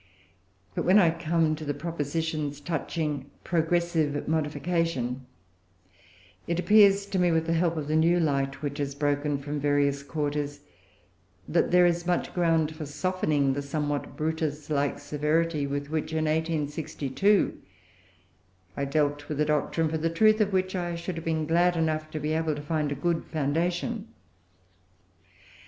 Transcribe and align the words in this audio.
But 0.73 0.83
when 0.83 0.97
I 0.97 1.11
come 1.11 1.55
to 1.55 1.63
the 1.63 1.75
propositions 1.75 2.59
touching 2.59 3.29
progressive 3.43 4.27
modification, 4.27 5.27
it 6.47 6.59
appears 6.59 7.05
to 7.05 7.19
me, 7.19 7.31
with 7.31 7.45
the 7.45 7.53
help 7.53 7.77
of 7.77 7.87
the 7.87 7.95
new 7.95 8.19
light 8.19 8.63
which 8.63 8.79
has 8.79 8.95
broken 8.95 9.37
from 9.37 9.59
various 9.59 10.01
quarters, 10.01 10.61
that 11.47 11.69
there 11.69 11.85
is 11.85 12.07
much 12.07 12.33
ground 12.33 12.75
for 12.75 12.87
softening 12.87 13.53
the 13.53 13.61
somewhat 13.61 14.17
Brutus 14.17 14.71
like 14.71 14.97
severity 14.97 15.67
with 15.67 15.91
which, 15.91 16.11
in 16.13 16.25
1862, 16.25 17.61
I 18.75 18.85
dealt 18.85 19.29
with 19.29 19.39
a 19.39 19.45
doctrine, 19.45 19.87
for 19.87 19.99
the 19.99 20.09
truth 20.09 20.41
of 20.41 20.51
which 20.51 20.75
I 20.75 20.95
should 20.95 21.13
have 21.15 21.25
been 21.25 21.45
glad 21.45 21.77
enough 21.77 22.09
to 22.09 22.19
be 22.19 22.33
able 22.33 22.55
to 22.55 22.61
find 22.63 22.91
a 22.91 22.95
good 22.95 23.23
foundation. 23.25 24.07